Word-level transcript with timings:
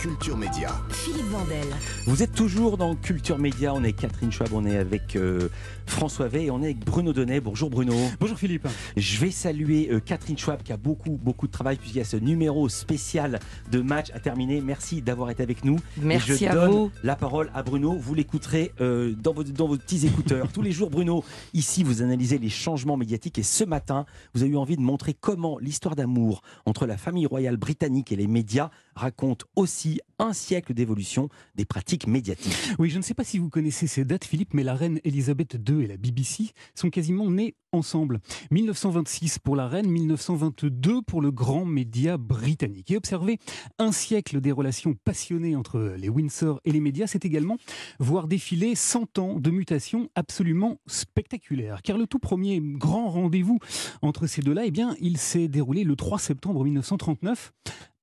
Culture 0.00 0.38
Média. 0.38 0.70
Philippe 0.88 1.26
Vandel. 1.26 1.66
Vous 2.06 2.22
êtes 2.22 2.32
toujours 2.32 2.78
dans 2.78 2.94
Culture 2.96 3.36
Média, 3.36 3.74
on 3.74 3.84
est 3.84 3.92
Catherine 3.92 4.32
Schwab, 4.32 4.48
on 4.54 4.64
est 4.64 4.78
avec 4.78 5.14
euh, 5.14 5.50
François 5.84 6.26
Vey 6.26 6.44
et 6.44 6.50
on 6.50 6.62
est 6.62 6.66
avec 6.66 6.78
Bruno 6.78 7.12
Donnet. 7.12 7.40
Bonjour 7.40 7.68
Bruno. 7.68 7.92
Bonjour 8.18 8.38
Philippe. 8.38 8.66
Je 8.96 9.18
vais 9.18 9.30
saluer 9.30 9.90
euh, 9.92 10.00
Catherine 10.00 10.38
Schwab 10.38 10.62
qui 10.62 10.72
a 10.72 10.78
beaucoup 10.78 11.18
beaucoup 11.22 11.46
de 11.46 11.52
travail 11.52 11.76
puisqu'il 11.76 11.98
y 11.98 12.00
a 12.00 12.06
ce 12.06 12.16
numéro 12.16 12.66
spécial 12.70 13.40
de 13.70 13.82
match 13.82 14.06
à 14.14 14.20
terminer. 14.20 14.62
Merci 14.62 15.02
d'avoir 15.02 15.28
été 15.28 15.42
avec 15.42 15.66
nous. 15.66 15.76
Merci 16.00 16.32
et 16.32 16.36
je 16.36 16.44
à 16.46 16.54
donne 16.54 16.70
vous. 16.70 16.90
la 17.02 17.14
parole 17.14 17.50
à 17.52 17.62
Bruno. 17.62 17.92
Vous 17.92 18.14
l'écouterez 18.14 18.72
euh, 18.80 19.12
dans, 19.22 19.34
vos, 19.34 19.44
dans 19.44 19.68
vos 19.68 19.76
petits 19.76 20.06
écouteurs. 20.06 20.48
Tous 20.54 20.62
les 20.62 20.72
jours 20.72 20.88
Bruno, 20.88 21.24
ici 21.52 21.84
vous 21.84 22.00
analysez 22.00 22.38
les 22.38 22.48
changements 22.48 22.96
médiatiques 22.96 23.38
et 23.38 23.42
ce 23.42 23.64
matin 23.64 24.06
vous 24.32 24.42
avez 24.42 24.52
eu 24.52 24.56
envie 24.56 24.76
de 24.78 24.82
montrer 24.82 25.12
comment 25.12 25.58
l'histoire 25.58 25.94
d'amour 25.94 26.40
entre 26.64 26.86
la 26.86 26.96
famille 26.96 27.26
royale 27.26 27.58
britannique 27.58 28.12
et 28.12 28.16
les 28.16 28.28
médias 28.28 28.70
raconte 29.00 29.44
aussi 29.56 30.00
un 30.18 30.32
siècle 30.32 30.74
d'évolution 30.74 31.28
des 31.54 31.64
pratiques 31.64 32.06
médiatiques. 32.06 32.54
Oui, 32.78 32.90
je 32.90 32.98
ne 32.98 33.02
sais 33.02 33.14
pas 33.14 33.24
si 33.24 33.38
vous 33.38 33.48
connaissez 33.48 33.86
ces 33.86 34.04
dates, 34.04 34.24
Philippe, 34.24 34.54
mais 34.54 34.62
la 34.62 34.74
reine 34.74 35.00
Elisabeth 35.04 35.58
II 35.68 35.82
et 35.82 35.86
la 35.86 35.96
BBC 35.96 36.50
sont 36.74 36.90
quasiment 36.90 37.30
nées 37.30 37.54
ensemble. 37.72 38.20
1926 38.50 39.38
pour 39.38 39.56
la 39.56 39.68
reine, 39.68 39.88
1922 39.88 41.02
pour 41.02 41.22
le 41.22 41.30
grand 41.30 41.64
média 41.64 42.16
britannique. 42.18 42.90
Et 42.90 42.96
observer 42.96 43.38
un 43.78 43.92
siècle 43.92 44.40
des 44.40 44.52
relations 44.52 44.94
passionnées 45.04 45.56
entre 45.56 45.94
les 45.96 46.08
Windsor 46.08 46.60
et 46.64 46.72
les 46.72 46.80
médias, 46.80 47.06
c'est 47.06 47.24
également 47.24 47.56
voir 47.98 48.28
défiler 48.28 48.74
100 48.74 49.18
ans 49.18 49.40
de 49.40 49.50
mutations 49.50 50.08
absolument 50.14 50.78
spectaculaires. 50.86 51.82
Car 51.82 51.96
le 51.96 52.06
tout 52.06 52.18
premier 52.18 52.60
grand 52.60 53.08
rendez-vous 53.08 53.58
entre 54.02 54.26
ces 54.26 54.42
deux-là, 54.42 54.62
eh 54.66 54.70
bien, 54.70 54.94
il 55.00 55.16
s'est 55.16 55.48
déroulé 55.48 55.84
le 55.84 55.96
3 55.96 56.18
septembre 56.18 56.64
1939 56.64 57.52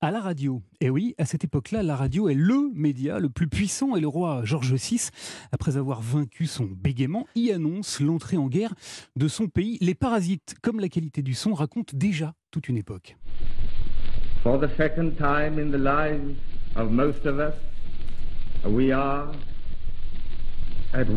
à 0.01 0.11
la 0.11 0.21
radio. 0.21 0.61
Et 0.79 0.89
oui, 0.89 1.15
à 1.17 1.25
cette 1.25 1.43
époque-là, 1.43 1.83
la 1.83 1.95
radio 1.95 2.29
est 2.29 2.35
le 2.35 2.71
média 2.73 3.19
le 3.19 3.29
plus 3.29 3.47
puissant 3.47 3.95
et 3.95 3.99
le 3.99 4.07
roi 4.07 4.41
George 4.43 4.73
VI, 4.73 5.09
après 5.51 5.77
avoir 5.77 6.01
vaincu 6.01 6.45
son 6.45 6.65
bégaiement, 6.65 7.27
y 7.35 7.51
annonce 7.51 7.99
l'entrée 7.99 8.37
en 8.37 8.47
guerre 8.47 8.73
de 9.15 9.27
son 9.27 9.47
pays. 9.47 9.77
Les 9.81 9.95
parasites, 9.95 10.55
comme 10.61 10.79
la 10.79 10.89
qualité 10.89 11.21
du 11.21 11.33
son, 11.33 11.53
racontent 11.53 11.95
déjà 11.95 12.33
toute 12.51 12.69
une 12.69 12.77
époque. 12.77 13.17
For 14.43 14.59
the 14.59 14.69
second 14.77 15.17
time 15.17 15.59
in 15.59 15.71
the 15.71 15.81
lives 15.81 16.35
of 16.75 16.91
most 16.91 17.25
of 17.25 17.39
us, 17.39 17.55
we 18.65 18.91
are 18.91 19.31
at. 20.93 21.07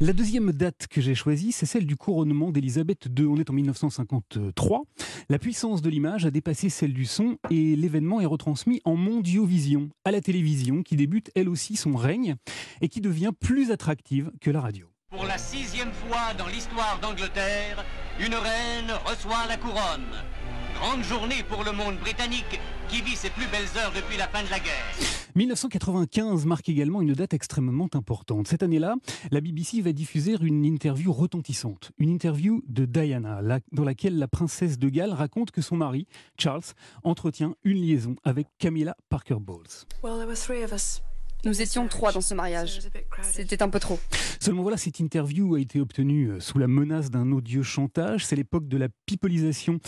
La 0.00 0.12
deuxième 0.12 0.52
date 0.52 0.86
que 0.86 1.00
j'ai 1.00 1.16
choisie, 1.16 1.50
c'est 1.50 1.66
celle 1.66 1.84
du 1.84 1.96
couronnement 1.96 2.52
d'Élisabeth 2.52 3.08
II. 3.18 3.26
On 3.26 3.36
est 3.36 3.50
en 3.50 3.52
1953. 3.52 4.82
La 5.28 5.40
puissance 5.40 5.82
de 5.82 5.90
l'image 5.90 6.24
a 6.24 6.30
dépassé 6.30 6.68
celle 6.68 6.92
du 6.92 7.04
son 7.04 7.36
et 7.50 7.74
l'événement 7.74 8.20
est 8.20 8.26
retransmis 8.26 8.80
en 8.84 8.94
mondiovision, 8.94 9.90
à 10.04 10.12
la 10.12 10.20
télévision, 10.20 10.84
qui 10.84 10.94
débute 10.94 11.32
elle 11.34 11.48
aussi 11.48 11.74
son 11.74 11.96
règne 11.96 12.36
et 12.80 12.88
qui 12.88 13.00
devient 13.00 13.32
plus 13.40 13.72
attractive 13.72 14.30
que 14.40 14.52
la 14.52 14.60
radio. 14.60 14.86
Pour 15.10 15.24
la 15.24 15.36
sixième 15.36 15.92
fois 15.92 16.32
dans 16.38 16.46
l'histoire 16.46 17.00
d'Angleterre, 17.02 17.84
une 18.20 18.36
reine 18.36 18.92
reçoit 19.04 19.48
la 19.48 19.56
couronne. 19.56 20.14
Grande 20.76 21.02
journée 21.02 21.42
pour 21.48 21.64
le 21.64 21.72
monde 21.72 21.98
britannique 21.98 22.60
qui 22.88 23.02
vit 23.02 23.16
ses 23.16 23.30
plus 23.30 23.48
belles 23.48 23.76
heures 23.76 23.92
depuis 23.92 24.16
la 24.16 24.28
fin 24.28 24.44
de 24.44 24.50
la 24.50 24.60
guerre. 24.60 25.17
1995 25.38 26.46
marque 26.46 26.68
également 26.68 27.00
une 27.00 27.12
date 27.12 27.32
extrêmement 27.32 27.88
importante. 27.94 28.48
Cette 28.48 28.64
année-là, 28.64 28.96
la 29.30 29.40
BBC 29.40 29.80
va 29.80 29.92
diffuser 29.92 30.34
une 30.40 30.64
interview 30.64 31.12
retentissante, 31.12 31.92
une 31.98 32.10
interview 32.10 32.60
de 32.66 32.86
Diana, 32.86 33.40
dans 33.70 33.84
laquelle 33.84 34.18
la 34.18 34.26
princesse 34.26 34.80
de 34.80 34.88
Galles 34.88 35.12
raconte 35.12 35.52
que 35.52 35.62
son 35.62 35.76
mari, 35.76 36.08
Charles, 36.38 36.64
entretient 37.04 37.54
une 37.62 37.80
liaison 37.80 38.16
avec 38.24 38.48
Camilla 38.58 38.96
Parker 39.10 39.36
Bowles. 39.38 39.86
Nous 41.44 41.62
étions 41.62 41.86
trois 41.86 42.10
dans 42.10 42.20
ce 42.20 42.34
mariage. 42.34 42.80
C'était 43.22 43.62
un 43.62 43.68
peu 43.68 43.78
trop. 43.78 44.00
Seulement 44.40 44.62
voilà, 44.62 44.76
cette 44.76 44.98
interview 44.98 45.54
a 45.54 45.60
été 45.60 45.80
obtenue 45.80 46.30
euh, 46.30 46.40
sous 46.40 46.58
la 46.58 46.66
menace 46.66 47.10
d'un 47.10 47.30
odieux 47.30 47.62
chantage. 47.62 48.26
C'est 48.26 48.34
l'époque 48.34 48.66
de 48.66 48.76
la 48.76 48.88
pipolisation 49.06 49.78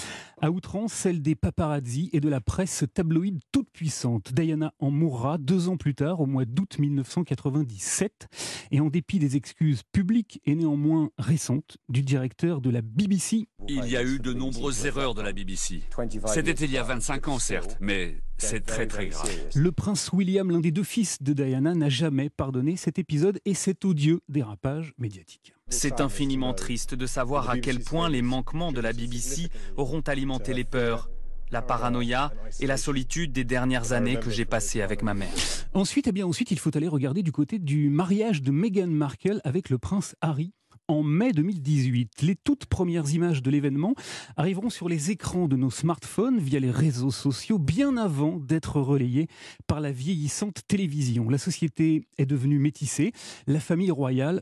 à 0.40 0.50
outrance, 0.50 0.92
celle 0.92 1.22
des 1.22 1.34
paparazzi 1.34 2.08
et 2.12 2.20
de 2.20 2.28
la 2.28 2.40
presse 2.40 2.84
tabloïde 2.94 3.40
toute 3.50 3.68
puissante. 3.70 4.32
Diana 4.32 4.72
en 4.78 4.90
mourra 4.90 5.38
deux 5.38 5.68
ans 5.68 5.76
plus 5.76 5.94
tard, 5.94 6.20
au 6.20 6.26
mois 6.26 6.44
d'août 6.44 6.78
1997. 6.78 8.28
Et 8.70 8.80
en 8.80 8.88
dépit 8.88 9.18
des 9.18 9.36
excuses 9.36 9.82
publiques 9.92 10.40
et 10.44 10.54
néanmoins 10.54 11.10
récentes 11.18 11.78
du 11.88 12.02
directeur 12.02 12.60
de 12.60 12.70
la 12.70 12.82
BBC, 12.82 13.48
Il 13.68 13.86
y 13.86 13.96
a 13.96 14.02
eu 14.02 14.18
de 14.18 14.32
nombreuses 14.32 14.86
erreurs 14.86 15.14
de 15.14 15.22
la 15.22 15.32
BBC. 15.32 15.82
C'était 16.26 16.64
il 16.64 16.70
y 16.70 16.78
a 16.78 16.82
25 16.82 17.28
ans, 17.28 17.38
certes, 17.38 17.76
mais 17.80 18.22
c'est 18.38 18.64
très 18.64 18.86
très 18.86 19.08
grave. 19.08 19.30
le 19.54 19.72
prince 19.72 20.10
William, 20.12 20.50
l'un 20.50 20.60
des 20.60 20.70
deux 20.70 20.84
fils 20.84 21.22
de 21.22 21.32
Diana, 21.32 21.74
n'a 21.74 21.88
jamais 21.88 22.30
pardonné 22.30 22.76
cet 22.76 22.98
épisode 22.98 23.38
et 23.44 23.54
cet 23.54 23.84
odieux 23.84 24.20
dérapage 24.28 24.92
médiatique. 24.98 25.54
C'est 25.68 26.00
infiniment 26.00 26.54
triste 26.54 26.94
de 26.94 27.06
savoir 27.06 27.50
à 27.50 27.58
quel 27.58 27.80
point 27.80 28.08
les 28.08 28.22
manquements 28.22 28.72
de 28.72 28.80
la 28.80 28.92
BBC 28.92 29.48
auront 29.76 30.00
alimenté 30.00 30.52
les 30.52 30.64
peurs, 30.64 31.10
la 31.50 31.62
paranoïa 31.62 32.32
et 32.60 32.66
la 32.66 32.76
solitude 32.76 33.32
des 33.32 33.44
dernières 33.44 33.92
années 33.92 34.18
que 34.18 34.30
j'ai 34.30 34.44
passées 34.44 34.82
avec 34.82 35.02
ma 35.02 35.14
mère. 35.14 35.32
Ensuite, 35.74 36.08
eh 36.08 36.12
bien 36.12 36.26
ensuite, 36.26 36.50
il 36.50 36.58
faut 36.58 36.76
aller 36.76 36.88
regarder 36.88 37.22
du 37.22 37.32
côté 37.32 37.58
du 37.58 37.90
mariage 37.90 38.42
de 38.42 38.50
Meghan 38.50 38.88
Markle 38.88 39.40
avec 39.44 39.70
le 39.70 39.78
prince 39.78 40.16
Harry 40.20 40.52
en 40.90 41.02
mai 41.02 41.32
2018. 41.32 42.22
Les 42.22 42.34
toutes 42.34 42.66
premières 42.66 43.14
images 43.14 43.42
de 43.42 43.50
l'événement 43.50 43.94
arriveront 44.36 44.70
sur 44.70 44.88
les 44.88 45.10
écrans 45.10 45.46
de 45.46 45.56
nos 45.56 45.70
smartphones 45.70 46.38
via 46.38 46.58
les 46.58 46.70
réseaux 46.70 47.12
sociaux 47.12 47.58
bien 47.58 47.96
avant 47.96 48.36
d'être 48.36 48.80
relayées 48.80 49.28
par 49.66 49.80
la 49.80 49.92
vieillissante 49.92 50.62
télévision. 50.66 51.30
La 51.30 51.38
société 51.38 52.02
est 52.18 52.26
devenue 52.26 52.58
métissée, 52.58 53.12
la 53.46 53.60
famille 53.60 53.90
royale 53.90 54.40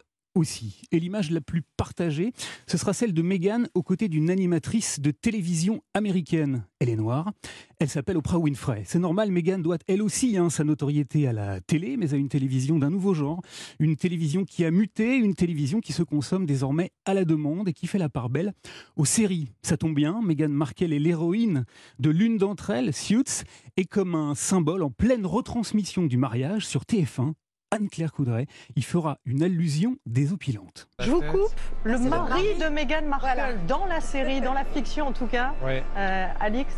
Et 0.93 1.01
l'image 1.01 1.33
la 1.33 1.41
plus 1.41 1.63
partagée, 1.77 2.33
ce 2.69 2.79
sera 2.79 2.93
celle 2.93 3.13
de 3.13 3.23
Meghan 3.23 3.65
aux 3.75 3.83
côtés 3.83 4.09
d'une 4.09 4.31
animatrice 4.31 5.01
de 5.01 5.11
télévision 5.11 5.83
américaine. 5.95 6.65
Elle 6.79 6.91
est 6.91 6.97
noire, 6.97 7.33
elle 7.81 7.89
s'appelle 7.89 8.17
Oprah 8.17 8.39
Winfrey. 8.39 8.85
C'est 8.87 9.01
normal, 9.01 9.33
Meghan 9.33 9.59
doit 9.59 9.79
elle 9.89 10.01
aussi 10.01 10.37
hein, 10.37 10.49
sa 10.49 10.63
notoriété 10.63 11.27
à 11.27 11.33
la 11.33 11.61
télé, 11.61 11.97
mais 11.97 12.15
à 12.15 12.17
une 12.17 12.29
télévision 12.29 12.79
d'un 12.79 12.91
nouveau 12.91 13.15
genre. 13.15 13.43
Une 13.81 13.97
télévision 13.97 14.45
qui 14.45 14.65
a 14.65 14.71
muté, 14.71 15.17
une 15.17 15.35
télévision 15.35 15.81
qui 15.81 15.93
se 15.93 16.05
consomme 16.05 16.47
désormais 16.47 16.93
à 17.05 17.15
la 17.15 17.25
demande 17.25 17.69
et 17.69 17.73
qui 17.73 17.89
fait 17.89 17.99
la 17.99 18.09
part 18.09 18.31
belle 18.31 18.53
aux 18.95 19.05
séries. 19.05 19.49
Ça 19.63 19.77
tombe 19.77 19.95
bien, 19.95 20.21
Meghan 20.23 20.51
Markle 20.51 20.93
est 20.93 21.01
l'héroïne 21.01 21.65
de 21.99 22.11
l'une 22.11 22.37
d'entre 22.37 22.71
elles, 22.71 22.95
Suits, 22.95 23.43
et 23.77 23.87
comme 23.87 24.15
un 24.15 24.37
symbole 24.37 24.85
en 24.85 24.91
pleine 24.91 25.27
retransmission 25.27 26.07
du 26.07 26.17
mariage 26.17 26.65
sur 26.65 26.83
TF1, 26.83 27.33
Anne-Claire 27.71 28.13
Coudray 28.13 28.47
y 28.77 28.83
fera 28.83 29.19
une 29.27 29.43
allusion 29.43 29.97
désopilante. 30.07 30.89
Je 31.01 31.11
vous 31.11 31.21
coupe, 31.21 31.53
le 31.85 31.99
mari 31.99 32.55
de 32.59 32.69
Meghan 32.69 33.07
Markle 33.07 33.59
dans 33.67 33.85
la 33.85 34.01
série, 34.01 34.41
dans 34.41 34.55
la 34.55 34.65
fiction 34.65 35.07
en 35.09 35.13
tout 35.13 35.27
cas, 35.27 35.55
euh, 35.65 36.27
Alix. 36.41 36.75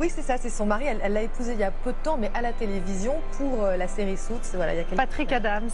Oui, 0.00 0.10
c'est 0.10 0.22
ça, 0.22 0.36
c'est 0.36 0.50
son 0.50 0.66
mari. 0.66 0.86
Elle 0.86 1.12
l'a 1.12 1.22
épousé 1.22 1.52
il 1.52 1.60
y 1.60 1.62
a 1.64 1.70
peu 1.70 1.92
de 1.92 1.96
temps, 2.02 2.18
mais 2.18 2.30
à 2.34 2.42
la 2.42 2.52
télévision 2.52 3.14
pour 3.38 3.62
euh, 3.62 3.76
la 3.76 3.86
série 3.86 4.16
Suits. 4.16 4.34
Voilà, 4.54 4.74
il 4.74 4.78
y 4.78 4.80
a 4.80 4.84
quelques- 4.84 4.96
Patrick 4.96 5.32
Adams. 5.32 5.70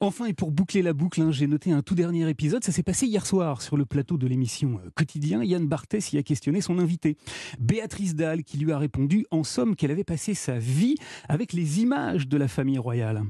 Enfin, 0.00 0.24
et 0.24 0.32
pour 0.32 0.52
boucler 0.52 0.80
la 0.80 0.94
boucle, 0.94 1.20
hein, 1.20 1.30
j'ai 1.30 1.46
noté 1.46 1.70
un 1.72 1.82
tout 1.82 1.94
dernier 1.94 2.26
épisode. 2.28 2.64
Ça 2.64 2.72
s'est 2.72 2.82
passé 2.82 3.06
hier 3.06 3.26
soir 3.26 3.60
sur 3.60 3.76
le 3.76 3.84
plateau 3.84 4.16
de 4.16 4.26
l'émission 4.26 4.80
euh, 4.84 4.90
Quotidien. 4.94 5.44
Yann 5.44 5.66
Barthès 5.66 6.12
y 6.12 6.18
a 6.18 6.22
questionné 6.22 6.62
son 6.62 6.78
invité, 6.78 7.18
Béatrice 7.60 8.14
Dalle, 8.14 8.42
qui 8.42 8.56
lui 8.56 8.72
a 8.72 8.78
répondu 8.78 9.26
en 9.30 9.44
somme 9.44 9.76
qu'elle 9.76 9.90
avait 9.90 10.04
passé 10.04 10.32
sa 10.34 10.58
vie 10.58 10.94
avec 11.28 11.52
les 11.52 11.80
images 11.82 12.26
de 12.26 12.38
la 12.38 12.48
famille 12.48 12.78
royale. 12.78 13.22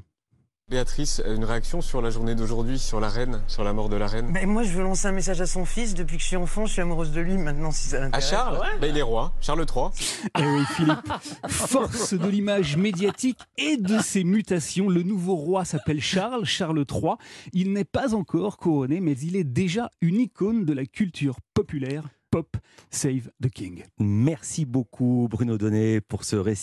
Béatrice, 0.70 1.20
une 1.26 1.44
réaction 1.44 1.80
sur 1.82 2.00
la 2.00 2.08
journée 2.10 2.34
d'aujourd'hui, 2.34 2.78
sur 2.78 2.98
la 3.00 3.08
reine, 3.08 3.42
sur 3.46 3.62
la 3.64 3.72
mort 3.72 3.88
de 3.88 3.96
la 3.96 4.06
reine 4.06 4.28
Mais 4.30 4.46
moi, 4.46 4.62
je 4.62 4.70
veux 4.70 4.82
lancer 4.82 5.06
un 5.08 5.12
message 5.12 5.40
à 5.40 5.46
son 5.46 5.64
fils. 5.64 5.92
Depuis 5.94 6.16
que 6.16 6.22
je 6.22 6.28
suis 6.28 6.36
enfant, 6.36 6.66
je 6.66 6.72
suis 6.72 6.80
amoureuse 6.80 7.10
de 7.10 7.20
lui. 7.20 7.36
Maintenant, 7.36 7.72
si 7.72 7.88
ça 7.88 7.98
À 7.98 8.00
l'intéresse. 8.00 8.30
Charles 8.30 8.58
Bah, 8.80 8.86
Il 8.86 8.96
est 8.96 9.02
roi, 9.02 9.34
Charles 9.40 9.66
III. 9.68 9.86
Eh 10.38 10.46
oui, 10.46 10.62
Philippe, 10.74 11.12
force 11.48 12.14
de 12.14 12.28
l'image 12.28 12.76
médiatique 12.76 13.40
et 13.58 13.76
de 13.76 13.98
ses 13.98 14.24
mutations. 14.24 14.88
Le 14.88 15.02
nouveau 15.02 15.34
roi 15.34 15.64
s'appelle 15.64 16.00
Charles, 16.00 16.44
Charles 16.46 16.84
III. 16.90 17.16
Il 17.52 17.72
n'est 17.72 17.84
pas 17.84 18.14
encore 18.14 18.56
couronné, 18.56 19.00
mais 19.00 19.12
il 19.18 19.36
est 19.36 19.44
déjà 19.44 19.90
une 20.00 20.20
icône 20.20 20.64
de 20.64 20.72
la 20.72 20.86
culture 20.86 21.36
populaire. 21.54 22.04
Pop, 22.30 22.56
Save 22.88 23.28
the 23.42 23.50
King. 23.50 23.84
Merci 23.98 24.64
beaucoup 24.64 25.28
Bruno 25.30 25.58
Donnet 25.58 26.00
pour 26.00 26.24
ce 26.24 26.36
récit. 26.36 26.60